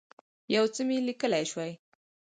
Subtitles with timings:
[0.55, 1.71] یو څه مي لیکلای شوای.